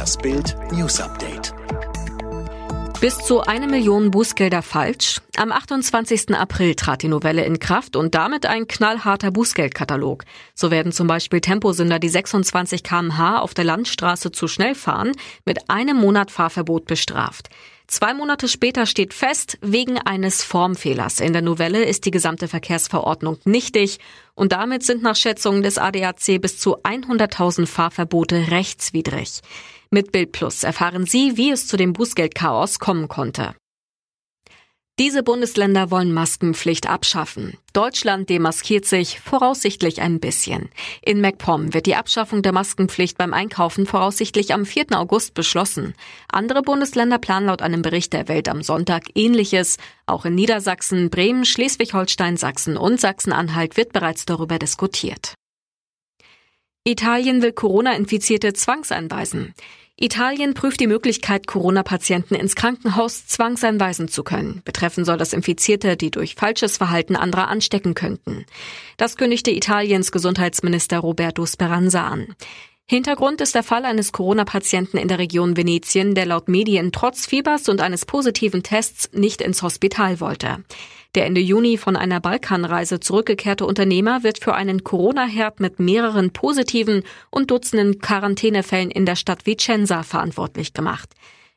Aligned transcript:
Das 0.00 0.16
Bild 0.16 0.56
News 0.72 0.98
Update. 0.98 1.52
Bis 3.02 3.18
zu 3.18 3.42
eine 3.42 3.66
Million 3.66 4.10
Bußgelder 4.10 4.62
falsch. 4.62 5.20
Am 5.36 5.52
28. 5.52 6.34
April 6.34 6.74
trat 6.74 7.02
die 7.02 7.08
Novelle 7.08 7.44
in 7.44 7.58
Kraft 7.58 7.96
und 7.96 8.14
damit 8.14 8.46
ein 8.46 8.66
knallharter 8.66 9.30
Bußgeldkatalog. 9.30 10.24
So 10.54 10.70
werden 10.70 10.92
zum 10.92 11.06
Beispiel 11.06 11.42
Temposünder, 11.42 11.98
die 11.98 12.08
26 12.08 12.82
kmh 12.82 13.40
auf 13.40 13.52
der 13.52 13.64
Landstraße 13.64 14.32
zu 14.32 14.48
schnell 14.48 14.74
fahren, 14.74 15.12
mit 15.44 15.68
einem 15.68 15.98
Monat 15.98 16.30
Fahrverbot 16.30 16.86
bestraft. 16.86 17.50
Zwei 17.90 18.14
Monate 18.14 18.46
später 18.46 18.86
steht 18.86 19.12
fest, 19.12 19.58
wegen 19.62 19.98
eines 19.98 20.44
Formfehlers 20.44 21.18
in 21.18 21.32
der 21.32 21.42
Novelle 21.42 21.82
ist 21.82 22.06
die 22.06 22.12
gesamte 22.12 22.46
Verkehrsverordnung 22.46 23.38
nichtig 23.44 23.98
und 24.36 24.52
damit 24.52 24.84
sind 24.84 25.02
nach 25.02 25.16
Schätzungen 25.16 25.64
des 25.64 25.76
ADAC 25.76 26.40
bis 26.40 26.60
zu 26.60 26.78
100.000 26.84 27.66
Fahrverbote 27.66 28.52
rechtswidrig. 28.52 29.40
Mit 29.90 30.12
Bild 30.12 30.30
Plus 30.30 30.62
erfahren 30.62 31.04
Sie, 31.04 31.36
wie 31.36 31.50
es 31.50 31.66
zu 31.66 31.76
dem 31.76 31.92
Bußgeldchaos 31.92 32.78
kommen 32.78 33.08
konnte. 33.08 33.56
Diese 35.00 35.22
Bundesländer 35.22 35.90
wollen 35.90 36.12
Maskenpflicht 36.12 36.86
abschaffen. 36.86 37.56
Deutschland 37.72 38.28
demaskiert 38.28 38.84
sich 38.84 39.18
voraussichtlich 39.18 40.02
ein 40.02 40.20
bisschen. 40.20 40.68
In 41.00 41.22
MacPom 41.22 41.72
wird 41.72 41.86
die 41.86 41.94
Abschaffung 41.94 42.42
der 42.42 42.52
Maskenpflicht 42.52 43.16
beim 43.16 43.32
Einkaufen 43.32 43.86
voraussichtlich 43.86 44.52
am 44.52 44.66
4. 44.66 44.88
August 44.90 45.32
beschlossen. 45.32 45.94
Andere 46.30 46.60
Bundesländer 46.60 47.16
planen 47.16 47.46
laut 47.46 47.62
einem 47.62 47.80
Bericht 47.80 48.12
der 48.12 48.28
Welt 48.28 48.46
am 48.46 48.62
Sonntag 48.62 49.04
ähnliches. 49.14 49.78
Auch 50.04 50.26
in 50.26 50.34
Niedersachsen, 50.34 51.08
Bremen, 51.08 51.46
Schleswig-Holstein, 51.46 52.36
Sachsen 52.36 52.76
und 52.76 53.00
Sachsen-Anhalt 53.00 53.78
wird 53.78 53.94
bereits 53.94 54.26
darüber 54.26 54.58
diskutiert. 54.58 55.32
Italien 56.84 57.40
will 57.40 57.52
Corona-Infizierte 57.52 58.52
zwangseinweisen. 58.52 59.54
Italien 60.02 60.54
prüft 60.54 60.80
die 60.80 60.86
Möglichkeit, 60.86 61.46
Corona-Patienten 61.46 62.34
ins 62.34 62.54
Krankenhaus 62.54 63.26
zwangseinweisen 63.26 64.08
zu 64.08 64.24
können. 64.24 64.62
Betreffen 64.64 65.04
soll 65.04 65.18
das 65.18 65.34
Infizierte, 65.34 65.98
die 65.98 66.10
durch 66.10 66.36
falsches 66.36 66.78
Verhalten 66.78 67.16
anderer 67.16 67.48
anstecken 67.48 67.92
könnten. 67.92 68.46
Das 68.96 69.18
kündigte 69.18 69.50
Italiens 69.50 70.10
Gesundheitsminister 70.10 71.00
Roberto 71.00 71.44
Speranza 71.44 72.06
an. 72.06 72.34
Hintergrund 72.86 73.42
ist 73.42 73.54
der 73.54 73.62
Fall 73.62 73.84
eines 73.84 74.10
Corona-Patienten 74.10 74.96
in 74.96 75.08
der 75.08 75.18
Region 75.18 75.58
Venetien, 75.58 76.14
der 76.14 76.24
laut 76.24 76.48
Medien 76.48 76.92
trotz 76.92 77.26
Fiebers 77.26 77.68
und 77.68 77.82
eines 77.82 78.06
positiven 78.06 78.62
Tests 78.62 79.10
nicht 79.12 79.42
ins 79.42 79.62
Hospital 79.62 80.18
wollte. 80.18 80.64
Der 81.16 81.26
Ende 81.26 81.40
Juni 81.40 81.76
von 81.76 81.96
einer 81.96 82.20
Balkanreise 82.20 83.00
zurückgekehrte 83.00 83.66
Unternehmer 83.66 84.22
wird 84.22 84.38
für 84.38 84.54
einen 84.54 84.84
Corona-Herd 84.84 85.58
mit 85.58 85.80
mehreren 85.80 86.30
positiven 86.30 87.02
und 87.30 87.50
Dutzenden 87.50 87.98
Quarantänefällen 87.98 88.92
in 88.92 89.06
der 89.06 89.16
Stadt 89.16 89.44
Vicenza 89.44 90.04
verantwortlich 90.04 90.72
gemacht. 90.72 91.10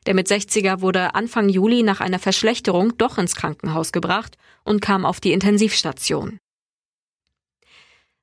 Der 0.06 0.14
mit 0.14 0.26
60er 0.26 0.80
wurde 0.80 1.14
Anfang 1.14 1.48
Juli 1.48 1.84
nach 1.84 2.00
einer 2.00 2.18
Verschlechterung 2.18 2.98
doch 2.98 3.16
ins 3.16 3.36
Krankenhaus 3.36 3.92
gebracht 3.92 4.36
und 4.64 4.82
kam 4.82 5.06
auf 5.06 5.20
die 5.20 5.32
Intensivstation. 5.32 6.38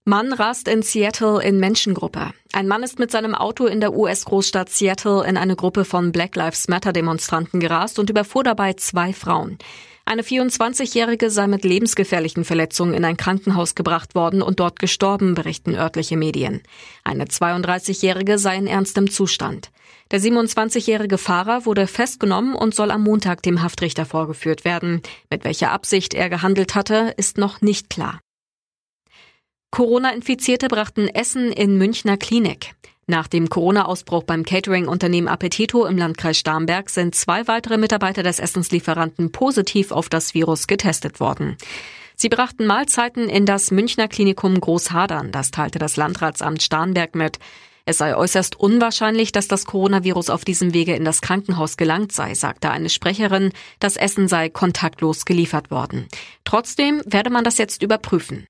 Mann 0.03 0.33
rast 0.33 0.67
in 0.67 0.81
Seattle 0.81 1.41
in 1.41 1.59
Menschengruppe. 1.59 2.33
Ein 2.53 2.67
Mann 2.67 2.83
ist 2.83 2.99
mit 2.99 3.11
seinem 3.11 3.35
Auto 3.35 3.67
in 3.67 3.79
der 3.79 3.93
US-Großstadt 3.93 4.69
Seattle 4.69 5.23
in 5.25 5.37
eine 5.37 5.55
Gruppe 5.55 5.85
von 5.85 6.11
Black 6.11 6.35
Lives 6.35 6.67
Matter 6.67 6.91
Demonstranten 6.91 7.59
gerast 7.59 7.99
und 7.99 8.09
überfuhr 8.09 8.43
dabei 8.43 8.73
zwei 8.73 9.13
Frauen. 9.13 9.59
Eine 10.05 10.23
24-Jährige 10.23 11.29
sei 11.29 11.47
mit 11.47 11.63
lebensgefährlichen 11.63 12.43
Verletzungen 12.43 12.93
in 12.93 13.05
ein 13.05 13.17
Krankenhaus 13.17 13.75
gebracht 13.75 14.15
worden 14.15 14.41
und 14.41 14.59
dort 14.59 14.79
gestorben, 14.79 15.35
berichten 15.35 15.75
örtliche 15.75 16.17
Medien. 16.17 16.61
Eine 17.03 17.25
32-Jährige 17.25 18.37
sei 18.37 18.55
in 18.57 18.67
ernstem 18.67 19.09
Zustand. 19.09 19.71
Der 20.11 20.19
27-jährige 20.19 21.17
Fahrer 21.17 21.65
wurde 21.65 21.87
festgenommen 21.87 22.55
und 22.55 22.75
soll 22.75 22.91
am 22.91 23.03
Montag 23.03 23.43
dem 23.43 23.61
Haftrichter 23.61 24.05
vorgeführt 24.05 24.65
werden. 24.65 25.01
Mit 25.29 25.45
welcher 25.45 25.71
Absicht 25.71 26.13
er 26.13 26.29
gehandelt 26.29 26.75
hatte, 26.75 27.13
ist 27.15 27.37
noch 27.37 27.61
nicht 27.61 27.89
klar. 27.89 28.19
Corona-Infizierte 29.71 30.67
brachten 30.67 31.07
Essen 31.07 31.53
in 31.53 31.77
Münchner 31.77 32.17
Klinik. 32.17 32.75
Nach 33.07 33.27
dem 33.27 33.49
Corona-Ausbruch 33.49 34.23
beim 34.23 34.43
Catering-Unternehmen 34.43 35.27
Appetito 35.27 35.85
im 35.85 35.97
Landkreis 35.97 36.37
Starnberg 36.37 36.89
sind 36.89 37.15
zwei 37.15 37.47
weitere 37.47 37.77
Mitarbeiter 37.77 38.23
des 38.23 38.39
Essenslieferanten 38.39 39.31
positiv 39.31 39.91
auf 39.91 40.07
das 40.07 40.33
Virus 40.33 40.67
getestet 40.67 41.19
worden. 41.19 41.57
Sie 42.15 42.29
brachten 42.29 42.67
Mahlzeiten 42.67 43.29
in 43.29 43.45
das 43.45 43.71
Münchner 43.71 44.07
Klinikum 44.07 44.61
Großhadern, 44.61 45.31
das 45.31 45.49
teilte 45.49 45.79
das 45.79 45.97
Landratsamt 45.97 46.61
Starnberg 46.61 47.15
mit. 47.15 47.39
Es 47.85 47.97
sei 47.97 48.15
äußerst 48.15 48.59
unwahrscheinlich, 48.59 49.31
dass 49.31 49.47
das 49.47 49.65
Coronavirus 49.65 50.29
auf 50.29 50.45
diesem 50.45 50.73
Wege 50.73 50.95
in 50.95 51.03
das 51.03 51.21
Krankenhaus 51.21 51.77
gelangt 51.77 52.11
sei, 52.11 52.35
sagte 52.35 52.69
eine 52.69 52.89
Sprecherin. 52.89 53.51
Das 53.79 53.97
Essen 53.97 54.27
sei 54.27 54.49
kontaktlos 54.49 55.25
geliefert 55.25 55.71
worden. 55.71 56.07
Trotzdem 56.43 57.01
werde 57.05 57.31
man 57.31 57.43
das 57.43 57.57
jetzt 57.57 57.81
überprüfen. 57.81 58.45